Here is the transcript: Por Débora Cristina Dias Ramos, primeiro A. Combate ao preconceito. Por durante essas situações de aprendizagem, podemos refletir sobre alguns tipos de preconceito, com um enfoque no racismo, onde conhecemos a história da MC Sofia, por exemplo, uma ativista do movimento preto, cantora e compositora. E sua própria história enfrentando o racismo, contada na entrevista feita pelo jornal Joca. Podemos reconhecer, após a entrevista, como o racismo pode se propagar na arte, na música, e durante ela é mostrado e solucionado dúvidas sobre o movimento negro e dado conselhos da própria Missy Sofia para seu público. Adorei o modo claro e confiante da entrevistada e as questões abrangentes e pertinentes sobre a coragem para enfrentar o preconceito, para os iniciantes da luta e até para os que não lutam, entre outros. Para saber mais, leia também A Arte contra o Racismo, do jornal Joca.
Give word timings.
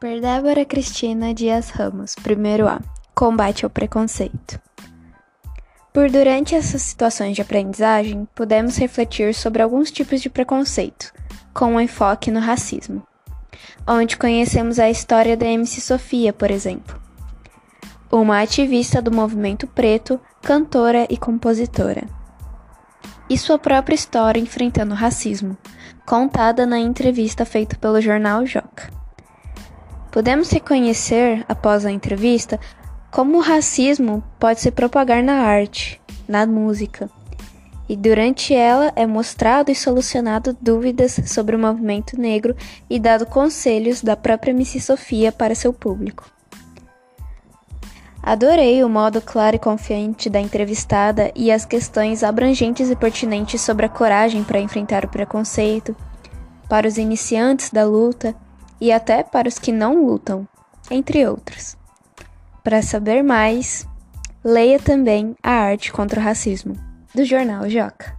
Por 0.00 0.20
Débora 0.20 0.64
Cristina 0.64 1.34
Dias 1.34 1.70
Ramos, 1.70 2.14
primeiro 2.14 2.68
A. 2.68 2.80
Combate 3.16 3.64
ao 3.64 3.70
preconceito. 3.70 4.60
Por 5.92 6.08
durante 6.08 6.54
essas 6.54 6.82
situações 6.82 7.34
de 7.34 7.42
aprendizagem, 7.42 8.28
podemos 8.32 8.76
refletir 8.76 9.34
sobre 9.34 9.60
alguns 9.60 9.90
tipos 9.90 10.20
de 10.20 10.30
preconceito, 10.30 11.12
com 11.52 11.74
um 11.74 11.80
enfoque 11.80 12.30
no 12.30 12.38
racismo, 12.38 13.02
onde 13.84 14.16
conhecemos 14.16 14.78
a 14.78 14.88
história 14.88 15.36
da 15.36 15.46
MC 15.46 15.80
Sofia, 15.80 16.32
por 16.32 16.52
exemplo, 16.52 16.96
uma 18.08 18.40
ativista 18.40 19.02
do 19.02 19.10
movimento 19.10 19.66
preto, 19.66 20.20
cantora 20.40 21.08
e 21.10 21.16
compositora. 21.16 22.06
E 23.28 23.36
sua 23.36 23.58
própria 23.58 23.96
história 23.96 24.38
enfrentando 24.38 24.94
o 24.94 24.96
racismo, 24.96 25.58
contada 26.06 26.64
na 26.64 26.78
entrevista 26.78 27.44
feita 27.44 27.74
pelo 27.74 28.00
jornal 28.00 28.46
Joca. 28.46 28.97
Podemos 30.18 30.50
reconhecer, 30.50 31.44
após 31.48 31.86
a 31.86 31.92
entrevista, 31.92 32.58
como 33.08 33.38
o 33.38 33.40
racismo 33.40 34.20
pode 34.36 34.60
se 34.60 34.68
propagar 34.72 35.22
na 35.22 35.34
arte, 35.34 36.00
na 36.26 36.44
música, 36.44 37.08
e 37.88 37.94
durante 37.94 38.52
ela 38.52 38.92
é 38.96 39.06
mostrado 39.06 39.70
e 39.70 39.76
solucionado 39.76 40.58
dúvidas 40.60 41.20
sobre 41.24 41.54
o 41.54 41.58
movimento 41.60 42.20
negro 42.20 42.56
e 42.90 42.98
dado 42.98 43.26
conselhos 43.26 44.02
da 44.02 44.16
própria 44.16 44.52
Missy 44.52 44.80
Sofia 44.80 45.30
para 45.30 45.54
seu 45.54 45.72
público. 45.72 46.28
Adorei 48.20 48.82
o 48.82 48.88
modo 48.88 49.20
claro 49.20 49.54
e 49.54 49.60
confiante 49.60 50.28
da 50.28 50.40
entrevistada 50.40 51.30
e 51.32 51.52
as 51.52 51.64
questões 51.64 52.24
abrangentes 52.24 52.90
e 52.90 52.96
pertinentes 52.96 53.60
sobre 53.60 53.86
a 53.86 53.88
coragem 53.88 54.42
para 54.42 54.58
enfrentar 54.58 55.04
o 55.04 55.08
preconceito, 55.08 55.94
para 56.68 56.88
os 56.88 56.98
iniciantes 56.98 57.70
da 57.70 57.84
luta 57.84 58.34
e 58.80 58.92
até 58.92 59.22
para 59.22 59.48
os 59.48 59.58
que 59.58 59.72
não 59.72 60.04
lutam, 60.04 60.46
entre 60.90 61.26
outros. 61.26 61.76
Para 62.62 62.82
saber 62.82 63.22
mais, 63.22 63.86
leia 64.44 64.78
também 64.78 65.34
A 65.42 65.52
Arte 65.52 65.92
contra 65.92 66.20
o 66.20 66.22
Racismo, 66.22 66.74
do 67.14 67.24
jornal 67.24 67.68
Joca. 67.68 68.17